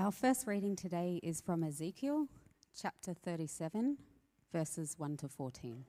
[0.00, 2.26] Our first reading today is from Ezekiel
[2.74, 3.98] chapter 37,
[4.50, 5.84] verses 1 to 14.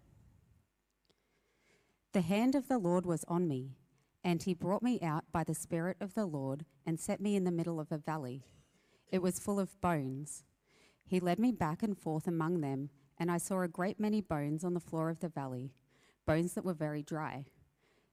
[2.11, 3.77] The hand of the Lord was on me,
[4.21, 7.45] and he brought me out by the Spirit of the Lord and set me in
[7.45, 8.43] the middle of a valley.
[9.09, 10.43] It was full of bones.
[11.05, 14.65] He led me back and forth among them, and I saw a great many bones
[14.65, 15.71] on the floor of the valley,
[16.25, 17.45] bones that were very dry.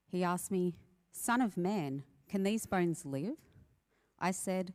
[0.06, 0.76] He asked me,
[1.10, 3.34] Son of man, can these bones live?
[4.20, 4.74] I said,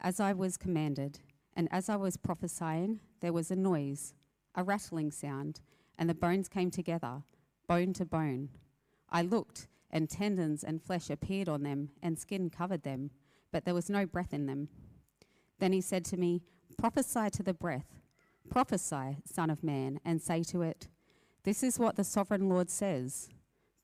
[0.00, 1.20] as I was commanded,
[1.54, 4.14] and as I was prophesying, there was a noise,
[4.54, 5.60] a rattling sound,
[5.98, 7.22] and the bones came together,
[7.66, 8.48] bone to bone.
[9.10, 13.10] I looked, and tendons and flesh appeared on them, and skin covered them,
[13.52, 14.68] but there was no breath in them.
[15.58, 16.42] Then he said to me,
[16.78, 18.00] Prophesy to the breath,
[18.48, 20.88] prophesy, Son of Man, and say to it,
[21.44, 23.28] This is what the sovereign Lord says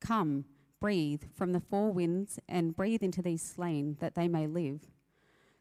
[0.00, 0.46] Come,
[0.80, 4.80] breathe from the four winds, and breathe into these slain, that they may live.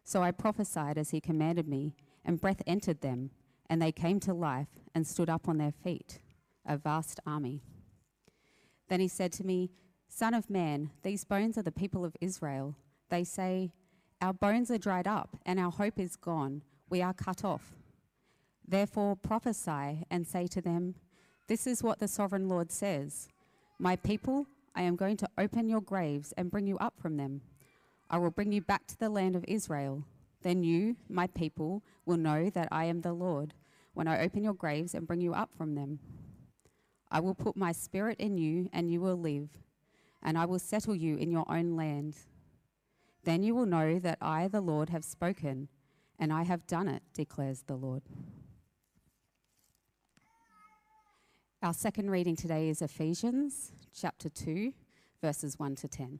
[0.06, 3.32] So I prophesied as he commanded me, and breath entered them,
[3.68, 6.20] and they came to life and stood up on their feet,
[6.64, 7.64] a vast army.
[8.88, 9.72] Then he said to me,
[10.08, 12.76] Son of man, these bones are the people of Israel.
[13.10, 13.74] They say,
[14.22, 16.62] Our bones are dried up, and our hope is gone.
[16.88, 17.74] We are cut off.
[18.68, 20.94] Therefore prophesy and say to them,
[21.48, 23.28] This is what the sovereign Lord says
[23.80, 27.42] My people, I am going to open your graves and bring you up from them.
[28.16, 30.06] I will bring you back to the land of Israel.
[30.42, 33.54] Then you, my people, will know that I am the Lord
[33.94, 36.00] when I open your graves and bring you up from them.
[37.12, 39.50] I will put my spirit in you, and you will live,
[40.24, 42.16] and I will settle you in your own land.
[43.26, 45.68] Then you will know that I, the Lord, have spoken,
[46.18, 48.04] and I have done it, declares the Lord.
[51.62, 54.72] Our second reading today is Ephesians chapter 2,
[55.22, 56.20] verses 1 to 10.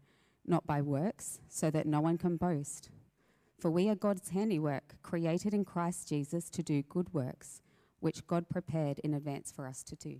[0.45, 2.89] not by works, so that no one can boast.
[3.59, 7.61] For we are God's handiwork, created in Christ Jesus to do good works,
[7.99, 10.19] which God prepared in advance for us to do.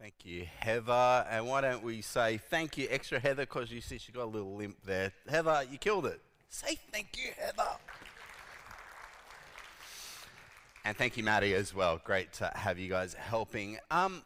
[0.00, 1.26] Thank you, Heather.
[1.28, 4.26] And why don't we say thank you, extra Heather, because you see she got a
[4.26, 5.12] little limp there.
[5.28, 6.20] Heather, you killed it.
[6.48, 7.68] Say thank you, Heather.
[10.84, 12.00] And thank you, Maddie, as well.
[12.02, 13.78] Great to have you guys helping.
[13.90, 14.22] Um,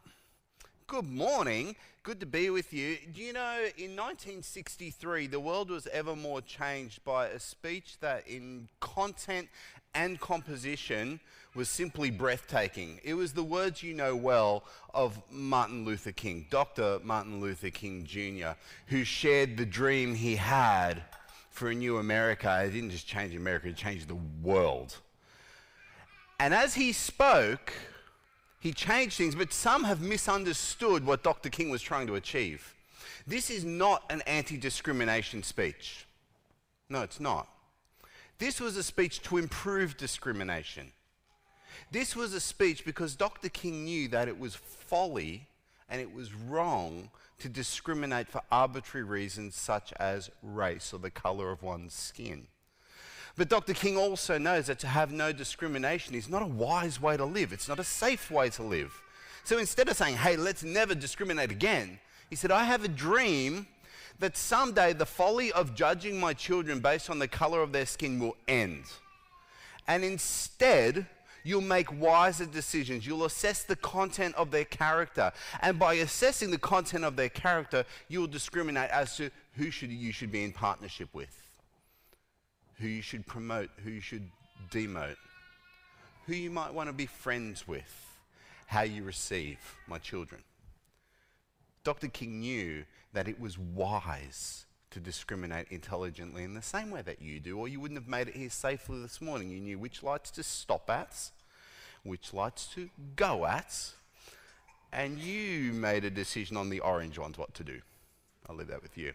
[0.86, 1.76] Good morning.
[2.02, 2.98] Good to be with you.
[3.14, 8.26] Do you know, in 1963, the world was ever more changed by a speech that,
[8.26, 9.48] in content
[9.94, 11.20] and composition,
[11.54, 13.00] was simply breathtaking.
[13.04, 16.98] It was the words you know well of Martin Luther King, Dr.
[17.02, 21.02] Martin Luther King Jr., who shared the dream he had
[21.50, 22.62] for a new America.
[22.64, 24.96] It didn't just change America, it changed the world.
[26.40, 27.72] And as he spoke,
[28.62, 31.50] he changed things, but some have misunderstood what Dr.
[31.50, 32.76] King was trying to achieve.
[33.26, 36.06] This is not an anti discrimination speech.
[36.88, 37.48] No, it's not.
[38.38, 40.92] This was a speech to improve discrimination.
[41.90, 43.48] This was a speech because Dr.
[43.48, 45.48] King knew that it was folly
[45.90, 47.10] and it was wrong
[47.40, 52.46] to discriminate for arbitrary reasons such as race or the color of one's skin.
[53.36, 53.72] But Dr.
[53.72, 57.52] King also knows that to have no discrimination is not a wise way to live,
[57.52, 58.92] it's not a safe way to live.
[59.44, 61.98] So instead of saying, hey, let's never discriminate again,
[62.30, 63.66] he said, I have a dream
[64.18, 68.20] that someday the folly of judging my children based on the color of their skin
[68.20, 68.84] will end.
[69.88, 71.06] And instead,
[71.44, 73.06] you'll make wiser decisions.
[73.06, 75.32] You'll assess the content of their character.
[75.60, 80.12] And by assessing the content of their character, you'll discriminate as to who should, you
[80.12, 81.41] should be in partnership with,
[82.82, 84.28] who you should promote, who you should
[84.70, 85.16] demote,
[86.26, 88.18] who you might want to be friends with,
[88.66, 90.42] how you receive my children.
[91.84, 92.08] Dr.
[92.08, 97.38] King knew that it was wise to discriminate intelligently in the same way that you
[97.38, 99.48] do, or you wouldn't have made it here safely this morning.
[99.48, 101.30] You knew which lights to stop at,
[102.02, 103.92] which lights to go at,
[104.92, 107.80] and you made a decision on the orange ones what to do.
[108.48, 109.12] I'll leave that with you.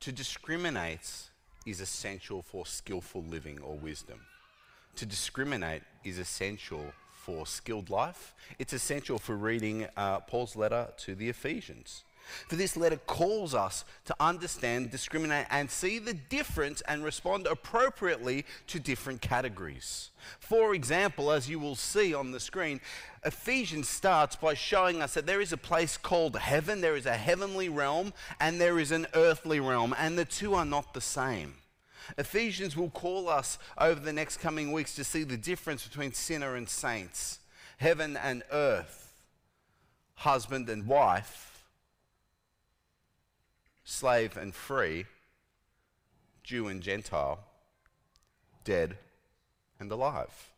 [0.00, 1.10] To discriminate
[1.66, 4.20] is essential for skillful living or wisdom.
[4.96, 8.34] To discriminate is essential for skilled life.
[8.58, 12.04] It's essential for reading uh, Paul's letter to the Ephesians.
[12.48, 18.44] For this letter calls us to understand, discriminate, and see the difference and respond appropriately
[18.68, 20.10] to different categories.
[20.40, 22.80] For example, as you will see on the screen,
[23.24, 27.16] Ephesians starts by showing us that there is a place called heaven, there is a
[27.16, 31.54] heavenly realm, and there is an earthly realm, and the two are not the same.
[32.18, 36.54] Ephesians will call us over the next coming weeks to see the difference between sinner
[36.54, 37.40] and saints,
[37.78, 39.12] heaven and earth,
[40.14, 41.55] husband and wife
[43.86, 45.06] slave and free,
[46.42, 47.38] Jew and Gentile,
[48.64, 48.98] dead
[49.78, 50.50] and alive.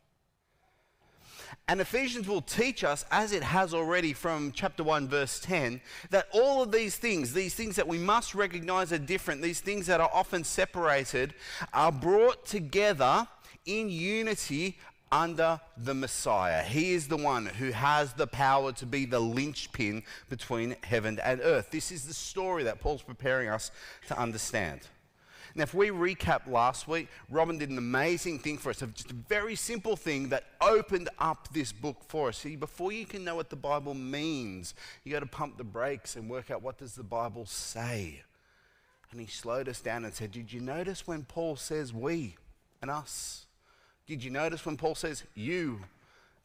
[1.68, 5.80] And Ephesians will teach us, as it has already from chapter 1, verse 10,
[6.10, 9.86] that all of these things, these things that we must recognize are different, these things
[9.86, 11.34] that are often separated,
[11.74, 13.28] are brought together
[13.66, 14.78] in unity
[15.10, 16.62] under the Messiah.
[16.62, 21.40] He is the one who has the power to be the linchpin between heaven and
[21.42, 21.70] earth.
[21.70, 23.70] This is the story that Paul's preparing us
[24.08, 24.80] to understand.
[25.54, 29.10] Now, if we recap last week, Robin did an amazing thing for us, of just
[29.10, 32.38] a very simple thing that opened up this book for us.
[32.38, 36.14] See, before you can know what the Bible means, you got to pump the brakes
[36.14, 38.22] and work out what does the Bible say.
[39.10, 42.36] And he slowed us down and said, "Did you notice when Paul says we
[42.80, 43.46] and us?"
[44.08, 45.80] Did you notice when Paul says you?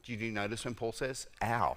[0.04, 1.76] Did you notice when Paul says our?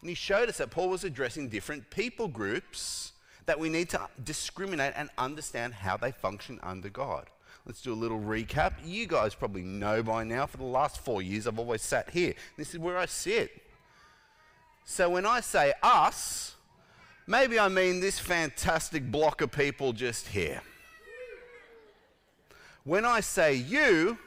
[0.00, 3.12] And he showed us that Paul was addressing different people groups
[3.46, 7.26] that we need to discriminate and understand how they function under God.
[7.66, 8.74] Let's do a little recap.
[8.84, 12.34] You guys probably know by now, for the last four years, I've always sat here.
[12.56, 13.50] This is where I sit.
[14.84, 16.54] So when I say us,
[17.26, 20.62] maybe I mean this fantastic block of people just here.
[22.84, 24.18] When I say you,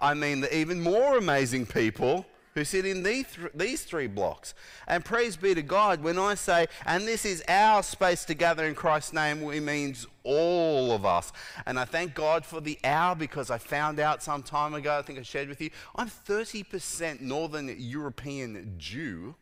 [0.00, 4.54] I mean the even more amazing people who sit in these, th- these three blocks.
[4.88, 8.64] And praise be to God, when I say, and this is our space to gather
[8.64, 11.32] in Christ's name, it means all of us.
[11.66, 15.02] And I thank God for the hour because I found out some time ago, I
[15.02, 19.36] think I shared with you, I'm 30% Northern European Jew.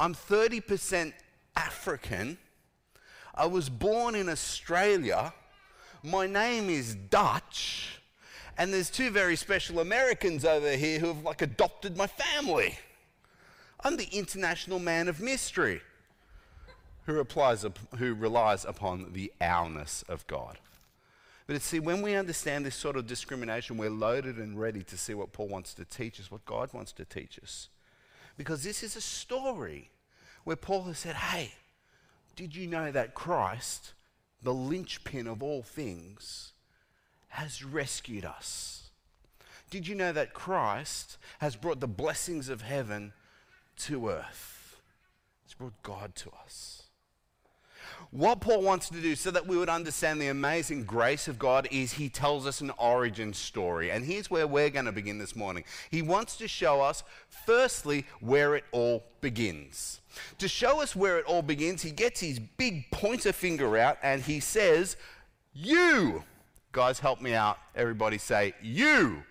[0.00, 1.12] I'm 30%
[1.56, 2.38] African.
[3.34, 5.34] I was born in Australia.
[6.02, 7.97] My name is Dutch
[8.58, 12.76] and there's two very special Americans over here who have like adopted my family.
[13.84, 15.80] I'm the international man of mystery
[17.06, 17.64] who, replies,
[17.96, 20.58] who relies upon the ourness of God.
[21.46, 25.14] But see, when we understand this sort of discrimination, we're loaded and ready to see
[25.14, 27.68] what Paul wants to teach us, what God wants to teach us.
[28.36, 29.90] Because this is a story
[30.44, 31.52] where Paul has said, hey,
[32.36, 33.94] did you know that Christ,
[34.42, 36.52] the linchpin of all things,
[37.28, 38.90] has rescued us.
[39.70, 43.12] Did you know that Christ has brought the blessings of heaven
[43.78, 44.80] to earth?
[45.44, 46.84] He's brought God to us.
[48.10, 51.68] What Paul wants to do so that we would understand the amazing grace of God
[51.70, 53.90] is he tells us an origin story.
[53.90, 55.64] And here's where we're going to begin this morning.
[55.90, 57.02] He wants to show us,
[57.44, 60.00] firstly, where it all begins.
[60.38, 64.22] To show us where it all begins, he gets his big pointer finger out and
[64.22, 64.96] he says,
[65.52, 66.24] You.
[66.72, 67.58] Guys, help me out.
[67.74, 68.78] Everybody say, you.
[68.86, 69.22] you.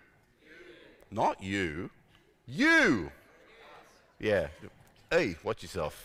[1.12, 1.90] Not you.
[2.48, 3.12] You.
[4.20, 4.48] Yeah.
[5.12, 6.04] Hey, watch yourself.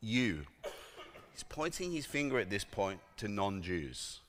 [0.00, 0.40] You.
[1.32, 4.20] He's pointing his finger at this point to non Jews.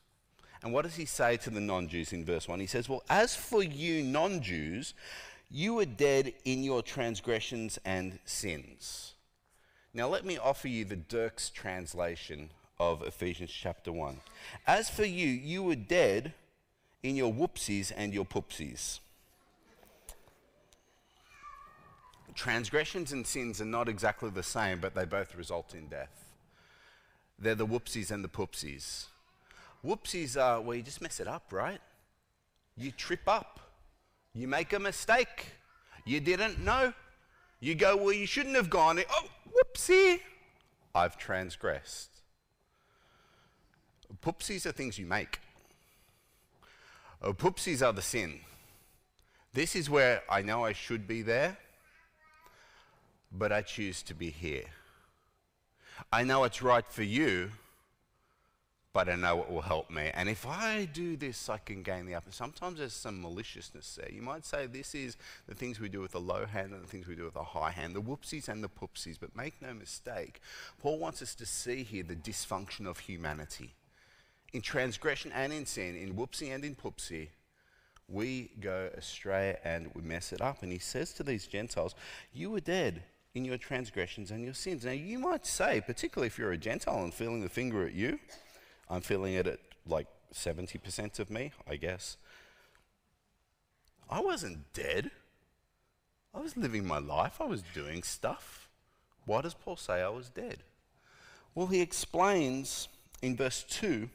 [0.61, 2.59] And what does he say to the non Jews in verse 1?
[2.59, 4.93] He says, Well, as for you non Jews,
[5.49, 9.15] you were dead in your transgressions and sins.
[9.93, 14.19] Now, let me offer you the Dirk's translation of Ephesians chapter 1.
[14.67, 16.33] As for you, you were dead
[17.01, 18.99] in your whoopsies and your poopsies.
[22.33, 26.33] transgressions and sins are not exactly the same, but they both result in death.
[27.39, 29.05] They're the whoopsies and the poopsies.
[29.85, 31.79] Whoopsies are where you just mess it up, right?
[32.77, 33.59] You trip up,
[34.33, 35.51] you make a mistake,
[36.05, 36.93] you didn't know,
[37.59, 39.01] you go where you shouldn't have gone.
[39.09, 40.19] Oh, whoopsie,
[40.95, 42.12] I've transgressed.
[44.21, 45.39] Poopsies are things you make.
[47.21, 48.41] Oh, poopsies are the sin.
[49.53, 51.57] This is where I know I should be there,
[53.31, 54.65] but I choose to be here.
[56.11, 57.51] I know it's right for you,
[58.93, 60.11] but I know it will help me.
[60.13, 62.31] And if I do this, I can gain the upper.
[62.31, 64.11] Sometimes there's some maliciousness there.
[64.11, 65.17] You might say this is
[65.47, 67.43] the things we do with the low hand and the things we do with the
[67.43, 69.17] high hand, the whoopsies and the poopsies.
[69.19, 70.41] But make no mistake,
[70.79, 73.73] Paul wants us to see here the dysfunction of humanity.
[74.53, 77.29] In transgression and in sin, in whoopsie and in poopsie,
[78.07, 80.61] we go astray and we mess it up.
[80.61, 81.95] And he says to these Gentiles,
[82.31, 84.85] You were dead in your transgressions and your sins.
[84.85, 88.19] Now, you might say, particularly if you're a Gentile and feeling the finger at you,
[88.89, 92.17] I'm feeling it at like 70% of me, I guess.
[94.09, 95.09] I wasn't dead.
[96.35, 97.39] I was living my life.
[97.39, 98.69] I was doing stuff.
[99.25, 100.63] Why does Paul say I was dead?
[101.55, 102.87] Well, he explains
[103.21, 104.09] in verse 2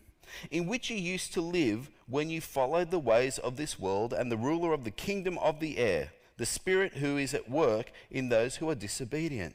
[0.50, 4.30] in which you used to live when you followed the ways of this world and
[4.30, 8.28] the ruler of the kingdom of the air, the spirit who is at work in
[8.28, 9.54] those who are disobedient.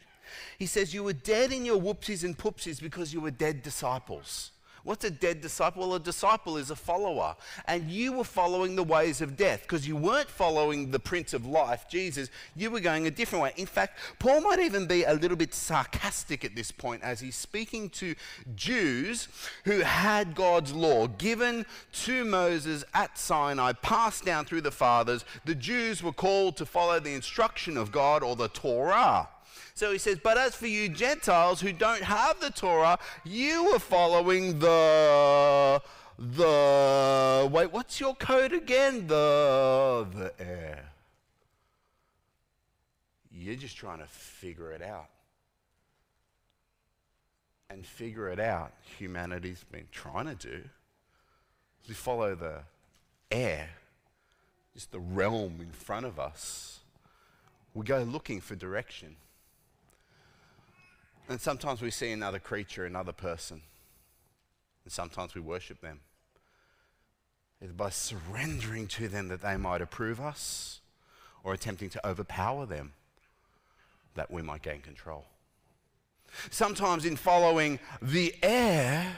[0.58, 4.52] He says, You were dead in your whoopsies and poopsies because you were dead disciples.
[4.84, 5.88] What's a dead disciple?
[5.88, 7.38] Well, a disciple is a follower.
[7.68, 11.46] And you were following the ways of death because you weren't following the Prince of
[11.46, 12.30] Life, Jesus.
[12.54, 13.54] You were going a different way.
[13.56, 17.38] In fact, Paul might even be a little bit sarcastic at this point as he's
[17.38, 18.14] speaking to
[18.56, 19.30] Jews
[19.64, 25.24] who had God's law given to Moses at Sinai, passed down through the fathers.
[25.46, 29.30] The Jews were called to follow the instruction of God or the Torah.
[29.74, 33.80] So he says, But as for you Gentiles who don't have the Torah, you are
[33.80, 35.82] following the.
[36.20, 37.50] The.
[37.52, 39.08] Wait, what's your code again?
[39.08, 40.08] The.
[40.14, 40.92] The air.
[43.32, 45.10] You're just trying to figure it out.
[47.70, 50.62] And figure it out, humanity's been trying to do.
[51.88, 52.60] We follow the
[53.32, 53.68] air,
[54.74, 56.82] just the realm in front of us.
[57.74, 59.16] We go looking for direction.
[61.30, 63.62] And sometimes we see another creature, another person.
[64.84, 66.02] And sometimes we worship them.
[67.62, 70.82] It's by surrendering to them that they might approve us
[71.44, 72.94] or attempting to overpower them
[74.16, 75.26] that we might gain control.
[76.50, 79.16] Sometimes in following the air,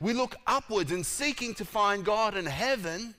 [0.00, 3.14] we look upwards and seeking to find God in heaven.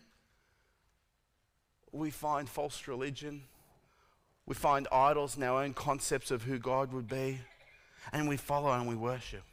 [1.93, 3.43] We find false religion.
[4.45, 7.39] We find idols in our own concepts of who God would be
[8.11, 9.43] and we follow and we worship.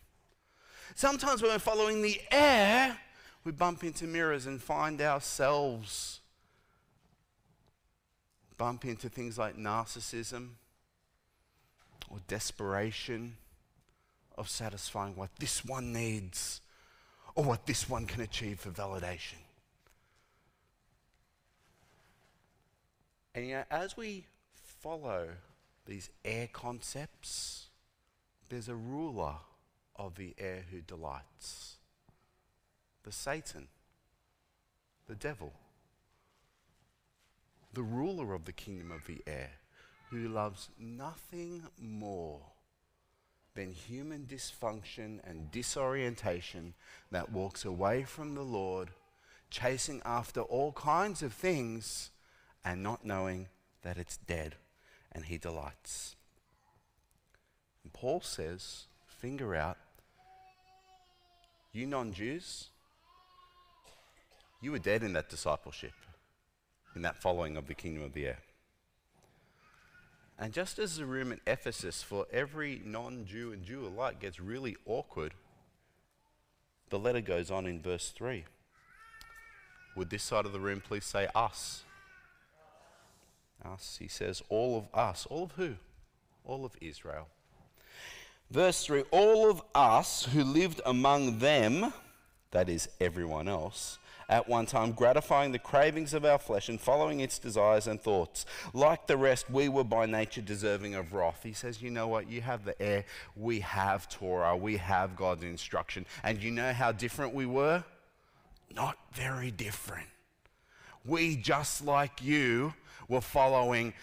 [0.94, 2.98] Sometimes when we're following the air,
[3.44, 6.20] we bump into mirrors and find ourselves
[8.58, 10.50] bump into things like narcissism
[12.10, 13.36] or desperation
[14.36, 16.60] of satisfying what this one needs
[17.34, 19.38] or what this one can achieve for validation.
[23.34, 25.28] And you know, as we follow
[25.86, 27.67] these air concepts,
[28.48, 29.34] there's a ruler
[29.96, 31.76] of the air who delights.
[33.04, 33.68] The Satan,
[35.06, 35.52] the devil,
[37.72, 39.50] the ruler of the kingdom of the air,
[40.10, 42.40] who loves nothing more
[43.54, 46.74] than human dysfunction and disorientation
[47.10, 48.90] that walks away from the Lord,
[49.50, 52.10] chasing after all kinds of things
[52.64, 53.48] and not knowing
[53.82, 54.56] that it's dead
[55.12, 56.16] and he delights.
[57.88, 59.78] And Paul says, finger out,
[61.72, 62.68] you non Jews,
[64.60, 65.94] you were dead in that discipleship,
[66.94, 68.40] in that following of the kingdom of the air.
[70.38, 74.38] And just as the room in Ephesus for every non Jew and Jew alike gets
[74.38, 75.32] really awkward,
[76.90, 78.44] the letter goes on in verse 3.
[79.96, 81.84] Would this side of the room please say us?
[83.64, 83.96] Us.
[83.98, 85.24] He says, all of us.
[85.30, 85.76] All of who?
[86.44, 87.28] All of Israel.
[88.50, 91.92] Verse 3 All of us who lived among them,
[92.50, 93.98] that is everyone else,
[94.30, 98.44] at one time, gratifying the cravings of our flesh and following its desires and thoughts.
[98.74, 101.40] Like the rest, we were by nature deserving of wrath.
[101.42, 102.28] He says, You know what?
[102.28, 103.04] You have the air,
[103.36, 106.04] we have Torah, we have God's instruction.
[106.22, 107.84] And you know how different we were?
[108.74, 110.08] Not very different.
[111.06, 112.74] We, just like you,
[113.08, 113.94] were following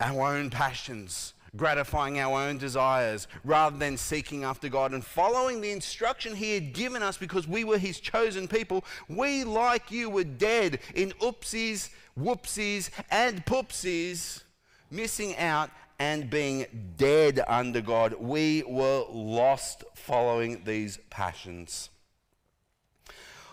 [0.00, 5.70] our own passions, gratifying our own desires, rather than seeking after God and following the
[5.70, 10.24] instruction He had given us because we were His chosen people, we, like you, were
[10.24, 14.42] dead in oopsies, whoopsies, and poopsies,
[14.90, 18.14] missing out and being dead under God.
[18.20, 21.90] We were lost following these passions.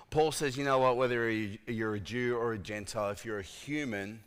[0.10, 3.44] Paul says, you know what, whether you're a Jew or a Gentile, if you're a
[3.44, 4.20] human,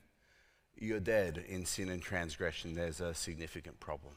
[0.78, 2.74] you're dead in sin and transgression.
[2.74, 4.12] There's a significant problem.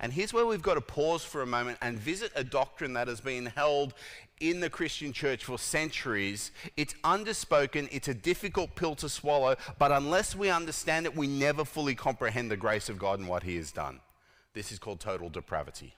[0.00, 3.08] And here's where we've got to pause for a moment and visit a doctrine that
[3.08, 3.94] has been held
[4.40, 6.50] in the Christian church for centuries.
[6.76, 11.64] It's underspoken, it's a difficult pill to swallow, but unless we understand it, we never
[11.64, 14.00] fully comprehend the grace of God and what He has done.
[14.52, 15.94] This is called total depravity.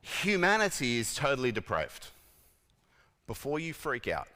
[0.00, 2.08] Humanity is totally depraved.
[3.26, 4.28] Before you freak out,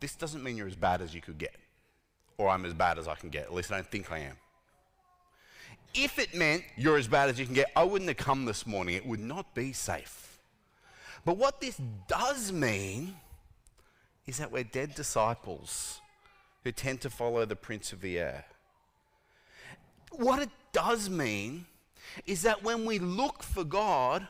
[0.00, 1.56] this doesn't mean you're as bad as you could get,
[2.38, 3.44] or I'm as bad as I can get.
[3.44, 4.36] At least I don't think I am.
[5.94, 8.66] If it meant you're as bad as you can get, I wouldn't have come this
[8.66, 8.96] morning.
[8.96, 10.38] It would not be safe.
[11.24, 13.16] But what this does mean
[14.26, 16.00] is that we're dead disciples
[16.64, 18.44] who tend to follow the prince of the air.
[20.10, 21.66] What it does mean
[22.26, 24.26] is that when we look for God,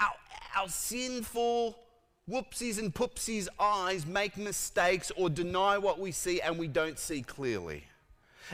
[0.00, 0.12] our,
[0.56, 1.78] our sinful,
[2.30, 7.22] whoopsies and poopsies eyes make mistakes or deny what we see and we don't see
[7.22, 7.84] clearly.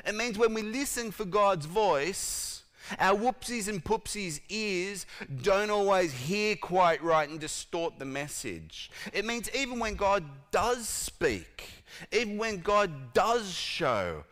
[0.07, 2.63] It means when we listen for God's voice,
[2.99, 5.05] our whoopsies and poopsies ears
[5.43, 8.91] don't always hear quite right and distort the message.
[9.13, 11.69] It means even when God does speak,
[12.11, 14.25] even when God does show,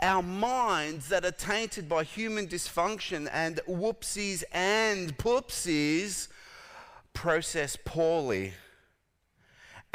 [0.00, 6.28] our minds that are tainted by human dysfunction and whoopsies and poopsies
[7.14, 8.52] process poorly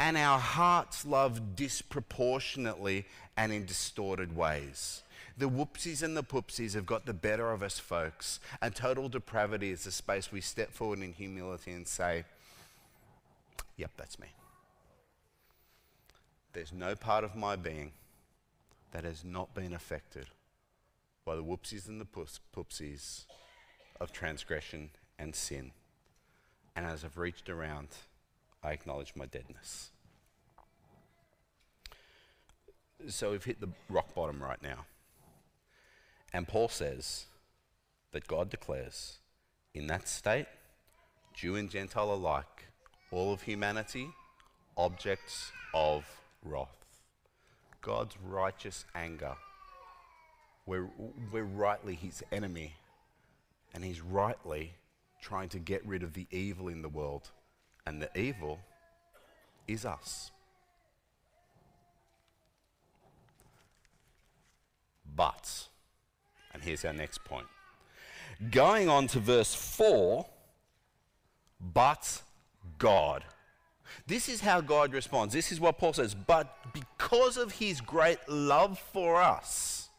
[0.00, 3.04] and our hearts love disproportionately
[3.36, 5.02] and in distorted ways.
[5.36, 9.70] The whoopsies and the poopsies have got the better of us, folks, and total depravity
[9.70, 12.24] is the space we step forward in humility and say,
[13.76, 14.28] Yep, that's me.
[16.54, 17.92] There's no part of my being
[18.92, 20.28] that has not been affected
[21.26, 22.06] by the whoopsies and the
[22.56, 23.26] poopsies
[24.00, 25.72] of transgression and sin.
[26.74, 27.88] And as I've reached around,
[28.62, 29.90] I acknowledge my deadness.
[33.08, 34.84] So we've hit the rock bottom right now.
[36.32, 37.26] And Paul says
[38.12, 39.18] that God declares
[39.74, 40.46] in that state,
[41.32, 42.66] Jew and Gentile alike,
[43.10, 44.10] all of humanity,
[44.76, 46.04] objects of
[46.44, 46.76] wrath.
[47.80, 49.34] God's righteous anger.
[50.66, 50.88] We're,
[51.32, 52.74] we're rightly his enemy,
[53.72, 54.74] and he's rightly
[55.22, 57.30] trying to get rid of the evil in the world
[57.86, 58.58] and the evil
[59.66, 60.30] is us.
[65.14, 65.68] But,
[66.52, 67.46] and here's our next point.
[68.50, 70.24] Going on to verse 4,
[71.60, 72.22] but
[72.78, 73.24] God.
[74.06, 75.34] This is how God responds.
[75.34, 76.14] This is what Paul says.
[76.14, 79.90] But because of his great love for us,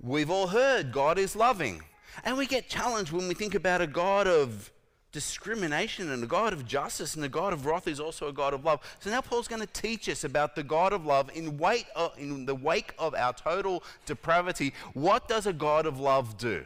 [0.00, 1.82] we've all heard God is loving.
[2.24, 4.72] And we get challenged when we think about a God of
[5.12, 8.54] discrimination and a God of justice, and the God of wrath is also a God
[8.54, 8.80] of love.
[9.00, 12.10] So now Paul's going to teach us about the God of love in, wait, uh,
[12.16, 14.72] in the wake of our total depravity.
[14.94, 16.64] What does a God of love do?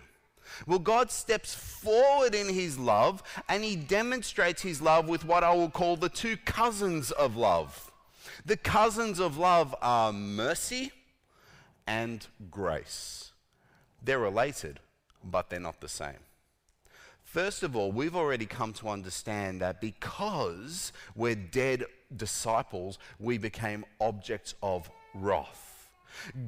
[0.67, 5.55] Well, God steps forward in his love and he demonstrates his love with what I
[5.55, 7.91] will call the two cousins of love.
[8.45, 10.93] The cousins of love are mercy
[11.87, 13.33] and grace.
[14.03, 14.81] They're related,
[15.23, 16.19] but they're not the same.
[17.35, 21.85] First of all, we've already come to understand that because we're dead
[22.17, 25.91] disciples, we became objects of wrath.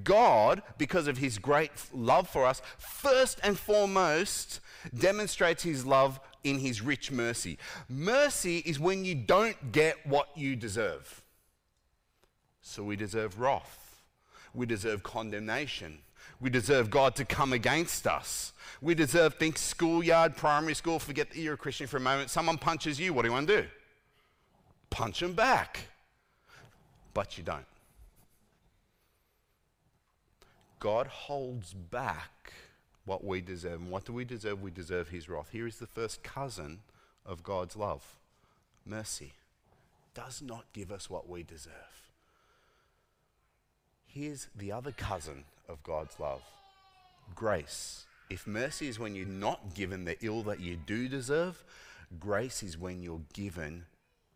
[0.05, 4.61] God, because of his great love for us, first and foremost
[4.97, 7.59] demonstrates his love in his rich mercy.
[7.89, 11.21] Mercy is when you don't get what you deserve.
[12.63, 14.05] So we deserve wrath,
[14.55, 15.99] we deserve condemnation,
[16.41, 18.53] we deserve God to come against us.
[18.83, 22.31] We deserve, think schoolyard, primary school, forget that you're a Christian for a moment.
[22.31, 23.69] Someone punches you, what do you want to do?
[24.91, 25.81] Punch them back.
[27.15, 27.65] But you don't.
[30.79, 32.53] God holds back
[33.07, 33.81] what we deserve.
[33.81, 34.61] And what do we deserve?
[34.61, 35.49] We deserve His wrath.
[35.51, 36.81] Here is the first cousin
[37.25, 38.17] of God's love
[38.85, 39.33] mercy.
[40.15, 41.73] Does not give us what we deserve.
[44.07, 46.43] Here's the other cousin of God's love
[47.35, 48.07] grace.
[48.31, 51.63] If mercy is when you're not given the ill that you do deserve,
[52.19, 53.85] grace is when you're given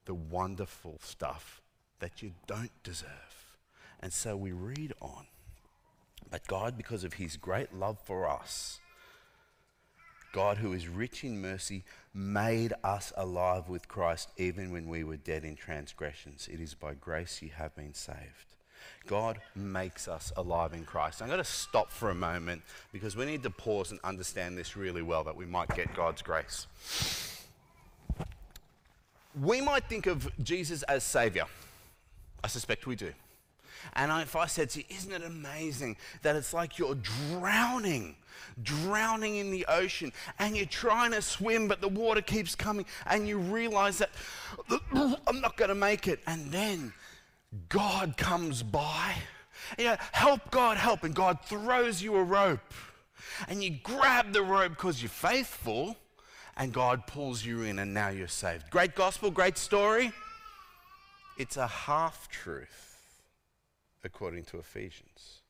[0.05, 1.61] the wonderful stuff
[2.01, 3.57] that you don't deserve.
[4.01, 5.27] And so we read on.
[6.31, 8.79] But God, because of his great love for us,
[10.33, 11.83] God, who is rich in mercy,
[12.15, 16.49] made us alive with Christ even when we were dead in transgressions.
[16.51, 18.50] It is by grace you have been saved.
[19.07, 21.21] God makes us alive in Christ.
[21.21, 24.77] I'm going to stop for a moment because we need to pause and understand this
[24.77, 26.67] really well that we might get God's grace.
[29.41, 31.45] We might think of Jesus as Savior.
[32.43, 33.13] I suspect we do.
[33.95, 38.17] And if I said to you, isn't it amazing that it's like you're drowning,
[38.63, 43.27] drowning in the ocean, and you're trying to swim, but the water keeps coming, and
[43.27, 44.11] you realize that
[44.93, 46.21] I'm not going to make it.
[46.27, 46.93] And then
[47.69, 49.15] God comes by.
[49.79, 51.05] You know, help God, help.
[51.05, 52.75] And God throws you a rope.
[53.49, 55.97] And you grab the rope because you're faithful,
[56.57, 58.71] and God pulls you in, and now you're saved.
[58.71, 60.13] Great gospel, great story.
[61.39, 63.23] It's a half truth
[64.05, 65.41] according to Ephesians.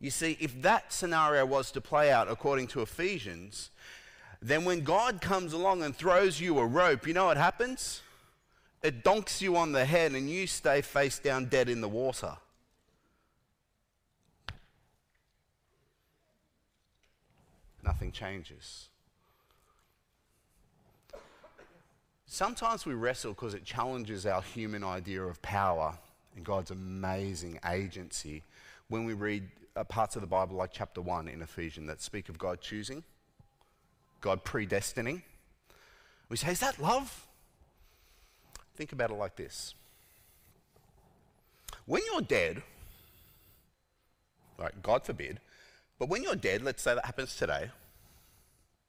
[0.00, 3.70] You see, if that scenario was to play out according to Ephesians,
[4.40, 8.02] then when God comes along and throws you a rope, you know what happens?
[8.82, 12.36] It donks you on the head and you stay face down dead in the water.
[17.82, 18.88] Nothing changes.
[22.26, 25.96] Sometimes we wrestle because it challenges our human idea of power
[26.36, 28.42] and God's amazing agency
[28.88, 32.28] when we read uh, parts of the Bible like chapter 1 in Ephesians that speak
[32.28, 33.02] of God choosing,
[34.20, 35.22] God predestining.
[36.28, 37.27] We say, is that love?
[38.78, 39.74] Think about it like this.
[41.84, 42.62] When you're dead,
[44.56, 45.40] right, God forbid,
[45.98, 47.72] but when you're dead, let's say that happens today,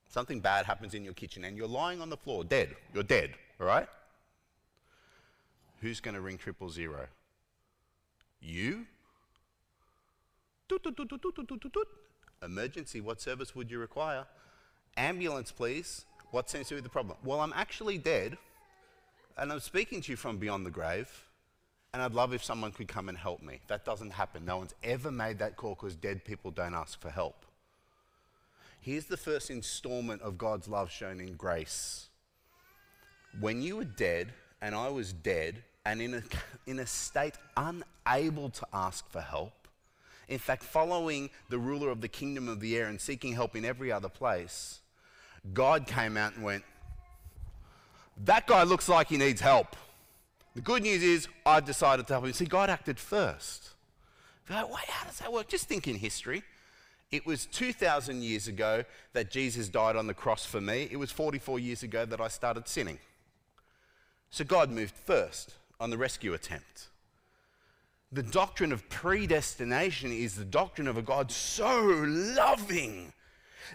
[0.08, 2.76] something bad happens in your kitchen and you're lying on the floor, dead.
[2.94, 3.88] You're dead, all right?
[5.82, 7.08] Who's going to ring triple zero?
[8.40, 8.86] You?
[10.68, 11.88] Toot, toot, toot.
[12.44, 14.26] Emergency, what service would you require?
[14.98, 16.06] Ambulance, please.
[16.30, 17.18] What seems to be the problem?
[17.24, 18.38] Well, I'm actually dead,
[19.38, 21.10] and I'm speaking to you from beyond the grave,
[21.94, 23.62] and I'd love if someone could come and help me.
[23.68, 24.46] That doesn't happen.
[24.46, 27.46] No one's ever made that call because dead people don't ask for help.
[28.80, 32.08] Here's the first installment of God's love shown in grace.
[33.40, 36.24] When you were dead, and I was dead, and in a,
[36.68, 39.68] in a state unable to ask for help.
[40.28, 43.66] In fact, following the ruler of the kingdom of the air and seeking help in
[43.66, 44.82] every other place,
[45.54, 46.64] God came out and went,
[48.26, 49.76] That guy looks like he needs help.
[50.56, 52.34] The good news is, I've decided to help him.
[52.34, 53.70] See, God acted first.
[54.50, 55.48] You're wait, how does that work?
[55.48, 56.44] Just think in history.
[57.12, 60.88] It was 2,000 years ago that Jesus died on the cross for me.
[60.92, 63.00] It was 44 years ago that I started sinning.
[64.30, 66.90] So God moved first on the rescue attempt.
[68.12, 73.14] The doctrine of predestination is the doctrine of a God so loving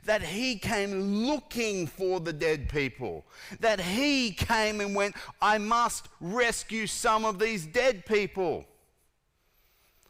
[0.04, 3.24] that he came looking for the dead people,
[3.60, 8.64] that he came and went, I must rescue some of these dead people.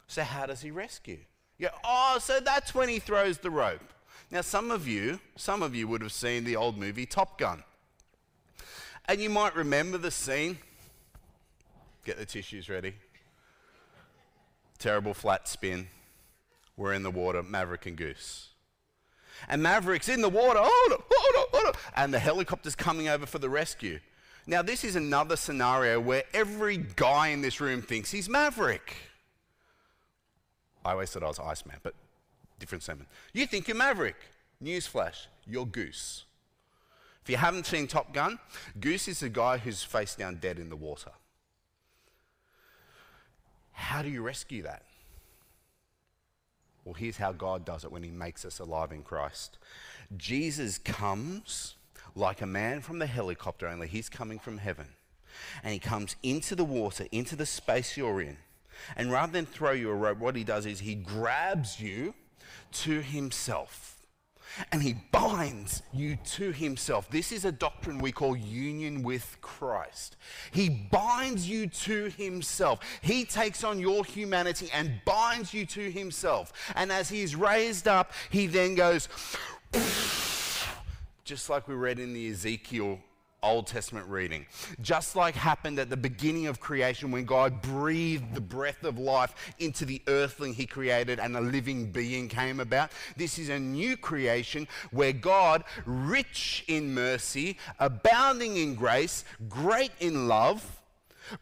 [0.06, 1.18] So, how does he rescue?
[1.58, 3.92] Yeah, oh, so that's when he throws the rope.
[4.30, 7.62] Now, some of you, some of you would have seen the old movie Top Gun.
[9.06, 10.58] And you might remember the scene
[12.04, 12.94] Get the tissues ready.
[14.78, 15.88] Terrible flat spin.
[16.76, 18.50] We're in the water, Maverick and Goose.
[19.48, 21.80] And Maverick's in the water, hold on, hold on, hold on.
[21.96, 24.00] And the helicopter's coming over for the rescue.
[24.46, 28.94] Now, this is another scenario where every guy in this room thinks he's Maverick.
[30.85, 31.94] I always said I was Iceman, but
[32.59, 33.07] different sermon.
[33.33, 34.16] You think you're Maverick.
[34.62, 36.24] Newsflash, you're Goose.
[37.22, 38.38] If you haven't seen Top Gun,
[38.78, 41.11] Goose is the guy who's face down dead in the water.
[43.72, 44.83] How do you rescue that?
[46.84, 49.58] Well, here's how God does it when He makes us alive in Christ.
[50.16, 51.76] Jesus comes
[52.14, 54.88] like a man from the helicopter, only He's coming from heaven.
[55.62, 58.36] And He comes into the water, into the space you're in.
[58.96, 62.14] And rather than throw you a rope, what He does is He grabs you
[62.72, 63.93] to Himself
[64.72, 67.10] and he binds you to himself.
[67.10, 70.16] This is a doctrine we call union with Christ.
[70.52, 72.80] He binds you to himself.
[73.02, 76.52] He takes on your humanity and binds you to himself.
[76.74, 79.08] And as he is raised up, he then goes,
[81.24, 83.00] just like we read in the Ezekiel
[83.44, 84.46] Old Testament reading.
[84.80, 89.54] Just like happened at the beginning of creation when God breathed the breath of life
[89.59, 92.90] into the earthling he created and a living being came about.
[93.16, 100.26] This is a new creation where God, rich in mercy, abounding in grace, great in
[100.26, 100.80] love,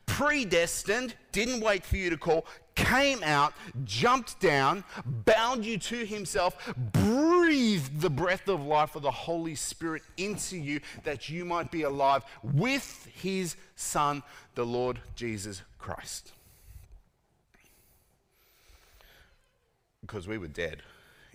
[0.06, 3.52] predestined, didn't wait for you to call, came out,
[3.84, 10.02] jumped down, bound you to himself, breathed the breath of life of the Holy Spirit
[10.16, 14.22] into you that you might be alive with his Son,
[14.54, 16.32] the Lord Jesus Christ.
[20.00, 20.82] Because we were dead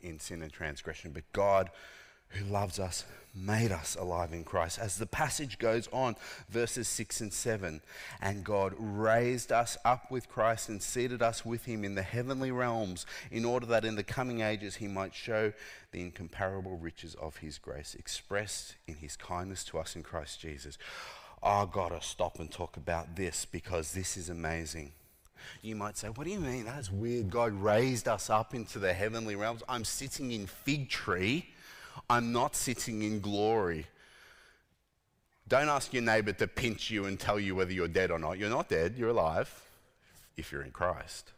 [0.04, 1.70] in sin and transgression, but God,
[2.30, 3.06] who loves us,
[3.38, 4.80] made us alive in Christ.
[4.80, 6.16] As the passage goes on,
[6.50, 7.82] verses 6 and 7,
[8.22, 12.52] and God raised us up with Christ and seated us with him in the heavenly
[12.52, 15.54] realms, in order that in the coming ages he might show
[15.92, 20.78] the incomparable riches of his grace expressed in his kindness to us in Christ Jesus.
[21.42, 24.92] I've got to stop and talk about this because this is amazing.
[25.62, 26.66] You might say, What do you mean?
[26.66, 27.30] That's weird.
[27.30, 29.64] God raised us up into the heavenly realms.
[29.70, 31.48] I'm sitting in fig tree
[32.10, 33.88] I'm not sitting in glory.
[35.48, 38.38] Don't ask your neighbor to pinch you and tell you whether you're dead or not.
[38.38, 39.64] You're not dead, you're alive
[40.36, 41.32] if you're in Christ.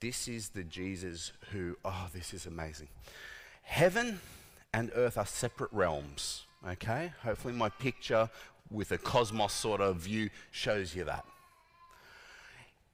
[0.00, 2.88] This is the Jesus who, oh, this is amazing.
[3.62, 4.20] Heaven
[4.72, 7.12] and earth are separate realms, okay?
[7.22, 8.30] Hopefully, my picture
[8.70, 11.24] with a cosmos sort of view shows you that.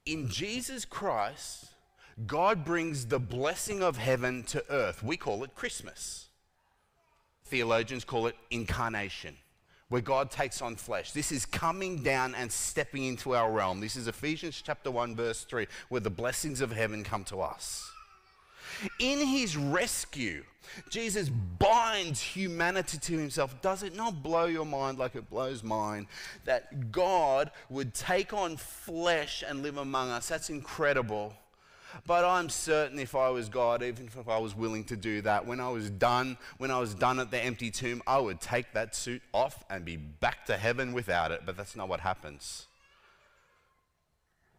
[0.05, 1.67] In Jesus Christ,
[2.25, 5.03] God brings the blessing of heaven to earth.
[5.03, 6.26] We call it Christmas.
[7.47, 9.35] Theologians call it incarnation,
[9.89, 11.11] where God takes on flesh.
[11.11, 13.79] This is coming down and stepping into our realm.
[13.79, 17.89] This is Ephesians chapter 1, verse 3, where the blessings of heaven come to us.
[18.99, 20.43] In his rescue,
[20.89, 23.61] Jesus binds humanity to himself.
[23.61, 26.07] Does it not blow your mind like it blows mine
[26.45, 30.27] that God would take on flesh and live among us?
[30.27, 31.33] That's incredible.
[32.05, 35.45] But I'm certain if I was God, even if I was willing to do that,
[35.45, 38.73] when I was done, when I was done at the empty tomb, I would take
[38.73, 41.41] that suit off and be back to heaven without it.
[41.45, 42.67] But that's not what happens.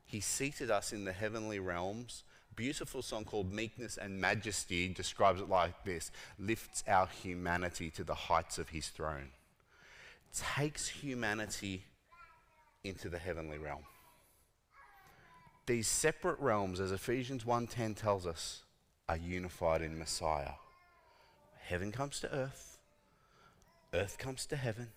[0.07, 2.25] He seated us in the heavenly realms.
[2.57, 8.15] Beautiful song called Meekness and Majesty describes it like this lifts our humanity to the
[8.15, 9.29] heights of his throne,
[10.57, 11.85] takes humanity
[12.83, 13.85] into the heavenly realm
[15.69, 18.65] these separate realms, as Ephesians 1:10 tells us,
[19.07, 20.55] are unified in Messiah.
[21.61, 22.79] Heaven comes to earth,
[23.93, 24.93] earth comes to heaven,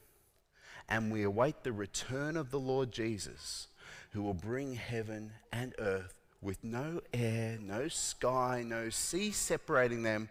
[0.88, 3.68] and we await the return of the Lord Jesus,
[4.12, 10.30] who will bring heaven and earth with no air, no sky, no sea separating them,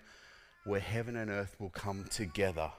[0.65, 2.73] where heaven and earth will come together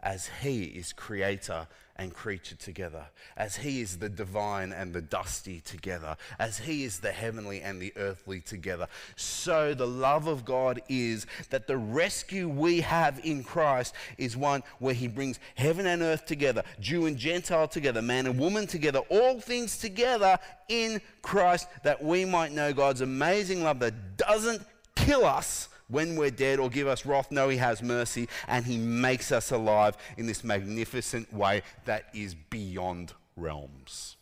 [0.00, 3.06] as He is creator and creature together,
[3.36, 7.82] as He is the divine and the dusty together, as He is the heavenly and
[7.82, 8.86] the earthly together.
[9.16, 14.62] So the love of God is that the rescue we have in Christ is one
[14.78, 19.00] where He brings heaven and earth together, Jew and Gentile together, man and woman together,
[19.10, 24.62] all things together in Christ, that we might know God's amazing love that doesn't
[24.94, 27.30] kill us when we're dead or give us wrath.
[27.30, 32.34] No, He has mercy and He makes us alive in this magnificent way that is
[32.34, 34.16] beyond realms.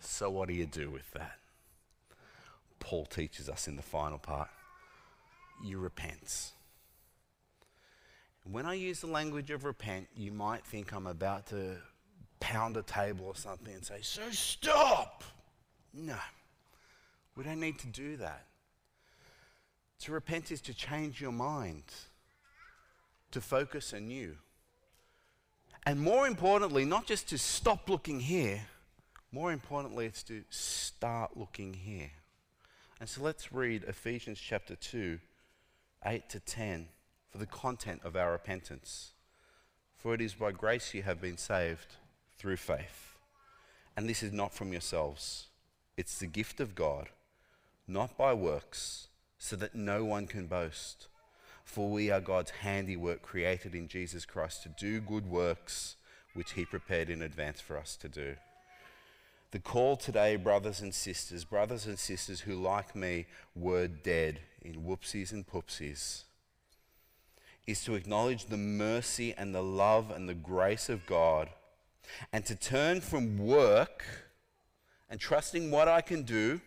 [0.00, 1.38] So, what do you do with that?
[2.78, 4.48] Paul teaches us in the final part
[5.62, 6.52] you repent.
[8.44, 11.76] When I use the language of repent, you might think I'm about to
[12.40, 15.22] pound a table or something and say, So stop!
[15.92, 16.16] No,
[17.36, 18.46] we don't need to do that.
[20.00, 21.84] To repent is to change your mind,
[23.32, 24.36] to focus anew.
[25.84, 28.62] And more importantly, not just to stop looking here,
[29.30, 32.10] more importantly, it's to start looking here.
[32.98, 35.18] And so let's read Ephesians chapter 2,
[36.04, 36.88] 8 to 10,
[37.30, 39.12] for the content of our repentance.
[39.96, 41.96] For it is by grace you have been saved
[42.38, 43.18] through faith.
[43.96, 45.48] And this is not from yourselves,
[45.98, 47.10] it's the gift of God,
[47.86, 49.08] not by works
[49.42, 51.08] so that no one can boast.
[51.64, 55.96] For we are God's handiwork created in Jesus Christ to do good works
[56.34, 58.36] which He prepared in advance for us to do.
[59.50, 63.26] The call today, brothers and sisters, brothers and sisters who, like me,
[63.56, 66.24] were dead in whoopsies and poopsies,
[67.66, 71.48] is to acknowledge the mercy and the love and the grace of God
[72.30, 74.04] and to turn from work
[75.08, 76.60] and trusting what I can do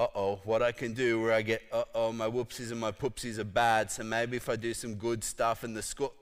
[0.00, 2.90] uh oh, what I can do where I get, uh oh, my whoopsies and my
[2.90, 6.14] poopsies are bad, so maybe if I do some good stuff in the school.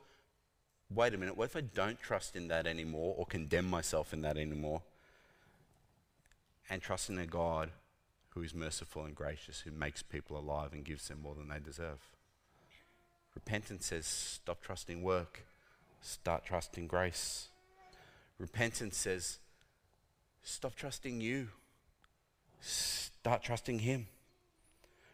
[0.93, 4.23] Wait a minute, what if I don't trust in that anymore or condemn myself in
[4.23, 4.83] that anymore?
[6.69, 7.71] And trust in a God
[8.31, 11.61] who is merciful and gracious, who makes people alive and gives them more than they
[11.61, 12.01] deserve.
[13.37, 15.45] Repentance says stop trusting work,
[16.01, 17.47] start trusting grace.
[18.41, 19.39] Repentance says
[20.43, 21.51] stop trusting you
[23.29, 24.07] Start trusting Him.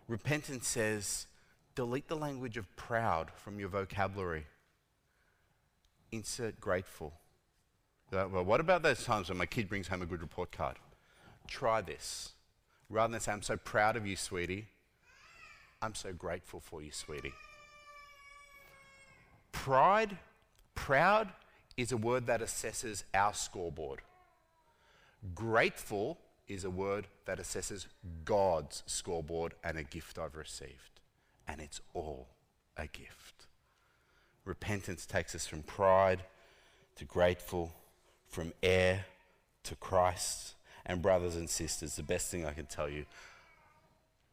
[0.07, 1.27] Repentance says,
[1.74, 4.46] delete the language of proud from your vocabulary.
[6.12, 7.12] Insert grateful.
[8.12, 10.77] Well, what about those times when my kid brings home a good report card?
[11.48, 12.35] Try this.
[12.88, 14.68] Rather than say, I'm so proud of you, sweetie,
[15.83, 17.35] I'm so grateful for you, sweetie.
[19.50, 20.18] Pride,
[20.77, 21.31] proud,
[21.77, 24.03] is a word that assesses our scoreboard.
[25.35, 27.87] Grateful is a word that assesses
[28.24, 31.00] God's scoreboard and a gift I've received.
[31.48, 32.28] And it's all
[32.76, 33.46] a gift.
[34.44, 36.24] Repentance takes us from pride
[36.96, 37.72] to grateful,
[38.28, 39.07] from heir
[39.64, 40.54] to Christ.
[40.87, 43.07] And, brothers and sisters, the best thing I can tell you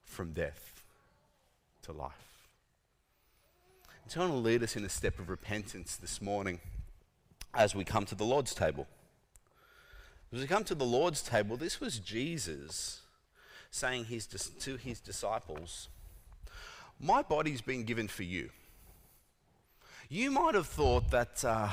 [0.03, 0.83] from death
[1.83, 2.31] to life.
[4.07, 6.59] So I want to lead us in a step of repentance this morning
[7.53, 8.85] as we come to the Lord's table.
[10.33, 13.01] As we come to the Lord's table, this was Jesus
[13.69, 15.89] saying his, to his disciples,
[17.01, 18.49] My body's been given for you.
[20.07, 21.69] You might have thought that uh,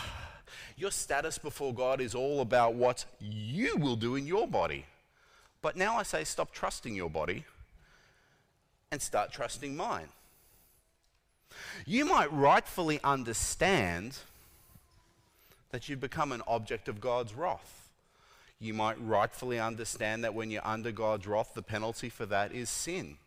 [0.77, 4.87] your status before God is all about what you will do in your body.
[5.63, 7.45] But now I say, stop trusting your body
[8.91, 10.09] and start trusting mine.
[11.87, 14.19] You might rightfully understand
[15.71, 17.78] that you've become an object of God's wrath
[18.61, 22.69] you might rightfully understand that when you're under God's wrath, the penalty for that is
[22.69, 23.19] sin.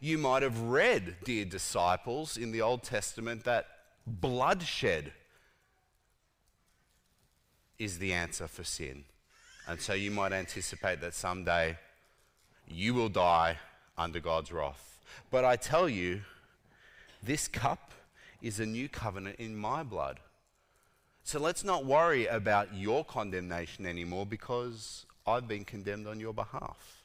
[0.00, 3.66] You might have read, dear disciples, in the Old Testament that
[4.06, 5.12] bloodshed
[7.78, 9.04] is the answer for sin.
[9.66, 11.76] And so you might anticipate that someday
[12.66, 13.58] you will die
[13.98, 15.00] under God's wrath.
[15.30, 16.22] But I tell you,
[17.22, 17.92] this cup
[18.40, 20.20] is a new covenant in my blood.
[21.30, 27.04] So let's not worry about your condemnation anymore because I've been condemned on your behalf.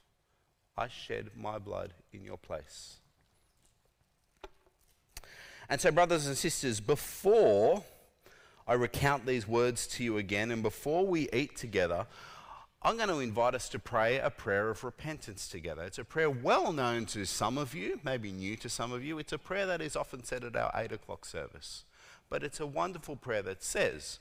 [0.75, 2.95] I shed my blood in your place.
[5.69, 7.83] And so, brothers and sisters, before
[8.67, 12.07] I recount these words to you again and before we eat together,
[12.81, 15.83] I'm going to invite us to pray a prayer of repentance together.
[15.83, 19.19] It's a prayer well known to some of you, maybe new to some of you.
[19.19, 21.83] It's a prayer that is often said at our 8 o'clock service.
[22.29, 24.19] But it's a wonderful prayer that says,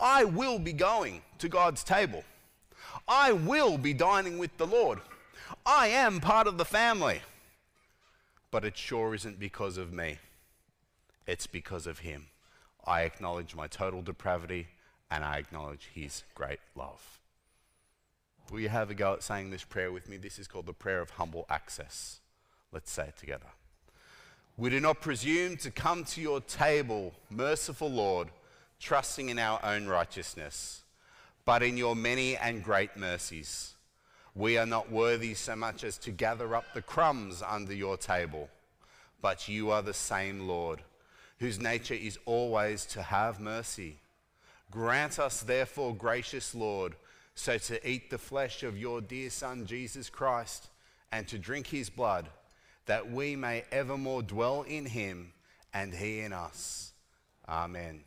[0.00, 2.24] I will be going to God's table.
[3.06, 5.00] I will be dining with the Lord.
[5.66, 7.20] I am part of the family.
[8.50, 10.18] But it sure isn't because of me,
[11.26, 12.26] it's because of Him.
[12.86, 14.68] I acknowledge my total depravity
[15.10, 17.18] and I acknowledge His great love.
[18.50, 20.16] Will you have a go at saying this prayer with me?
[20.18, 22.20] This is called the prayer of humble access.
[22.72, 23.46] Let's say it together.
[24.56, 28.28] We do not presume to come to your table, merciful Lord,
[28.78, 30.84] trusting in our own righteousness,
[31.44, 33.74] but in your many and great mercies.
[34.32, 38.48] We are not worthy so much as to gather up the crumbs under your table,
[39.20, 40.82] but you are the same Lord,
[41.40, 43.98] whose nature is always to have mercy.
[44.70, 46.94] Grant us, therefore, gracious Lord,
[47.34, 50.68] so to eat the flesh of your dear Son, Jesus Christ,
[51.10, 52.28] and to drink his blood
[52.86, 55.32] that we may evermore dwell in him
[55.72, 56.92] and he in us.
[57.48, 58.04] Amen.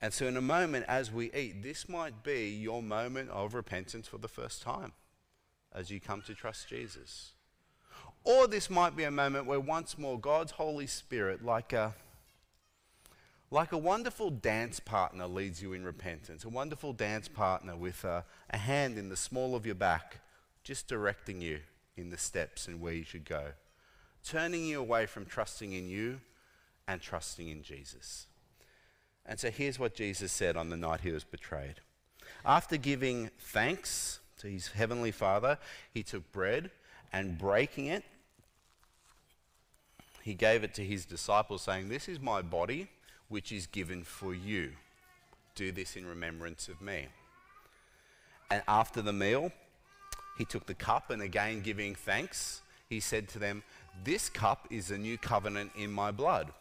[0.00, 4.08] And so, in a moment as we eat, this might be your moment of repentance
[4.08, 4.92] for the first time
[5.72, 7.32] as you come to trust Jesus.
[8.24, 11.94] Or this might be a moment where once more God's Holy Spirit, like a,
[13.50, 16.44] like a wonderful dance partner, leads you in repentance.
[16.44, 20.20] A wonderful dance partner with a, a hand in the small of your back,
[20.64, 21.60] just directing you
[21.96, 23.52] in the steps and where you should go,
[24.24, 26.20] turning you away from trusting in you
[26.88, 28.26] and trusting in Jesus.
[29.24, 31.76] And so here's what Jesus said on the night he was betrayed.
[32.44, 35.58] After giving thanks to his heavenly Father,
[35.92, 36.70] he took bread
[37.12, 38.04] and breaking it,
[40.22, 42.88] he gave it to his disciples, saying, This is my body,
[43.28, 44.72] which is given for you.
[45.54, 47.08] Do this in remembrance of me.
[48.50, 49.50] And after the meal,
[50.36, 53.62] he took the cup and again giving thanks, he said to them,
[54.04, 56.52] This cup is a new covenant in my blood.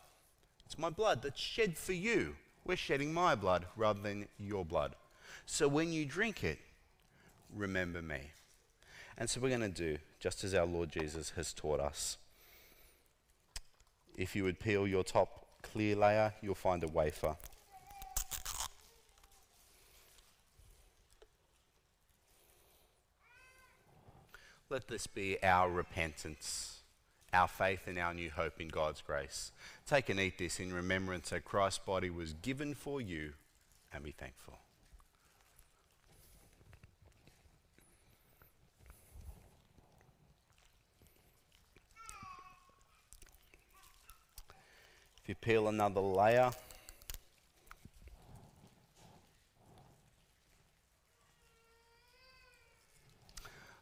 [0.65, 2.35] It's my blood that's shed for you.
[2.65, 4.95] We're shedding my blood rather than your blood.
[5.45, 6.59] So when you drink it,
[7.53, 8.31] remember me.
[9.17, 12.17] And so we're going to do just as our Lord Jesus has taught us.
[14.15, 17.35] If you would peel your top clear layer, you'll find a wafer.
[24.71, 26.79] Let this be our repentance,
[27.33, 29.51] our faith and our new hope in God's grace.
[29.85, 33.33] Take and eat this in remembrance that Christ's body was given for you,
[33.93, 34.59] and be thankful.
[45.21, 46.51] If you peel another layer,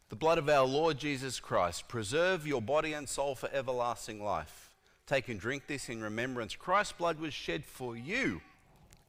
[0.09, 4.71] the blood of our Lord Jesus Christ, preserve your body and soul for everlasting life.
[5.05, 6.55] Take and drink this in remembrance.
[6.55, 8.41] Christ's blood was shed for you,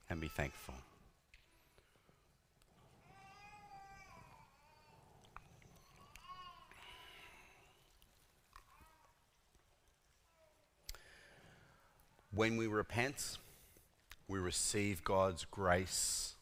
[0.09, 0.75] and be thankful.
[12.33, 13.39] When we repent,
[14.29, 16.35] we receive God's grace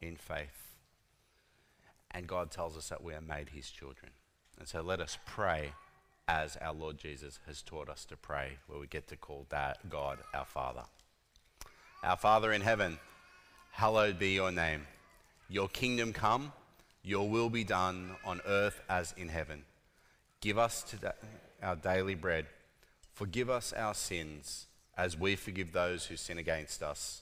[0.00, 0.65] in faith.
[2.16, 4.10] And God tells us that we are made his children.
[4.58, 5.72] And so let us pray
[6.26, 9.90] as our Lord Jesus has taught us to pray, where we get to call that
[9.90, 10.84] God our Father.
[12.02, 12.98] Our Father in heaven,
[13.70, 14.86] hallowed be your name.
[15.50, 16.52] Your kingdom come,
[17.02, 19.64] your will be done on earth as in heaven.
[20.40, 21.12] Give us today
[21.62, 22.46] our daily bread.
[23.12, 27.20] Forgive us our sins as we forgive those who sin against us.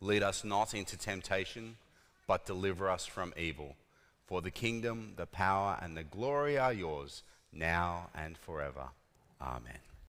[0.00, 1.76] Lead us not into temptation,
[2.28, 3.74] but deliver us from evil.
[4.28, 8.90] For the kingdom, the power, and the glory are yours, now and forever.
[9.40, 9.87] Amen.